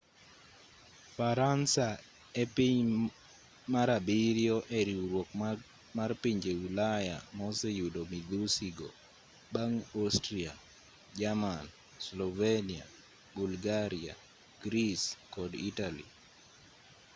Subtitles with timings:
[1.15, 1.87] faransa
[2.43, 2.89] epiny
[3.73, 5.29] mar abiriyo e riwruok
[5.97, 8.89] mar pinje ulaya ma oseyudo midhusi go
[9.53, 10.53] bang' austria
[11.19, 11.65] jerman
[12.05, 12.85] slovenia
[13.37, 14.13] bulgaria
[14.63, 16.05] greece kod italy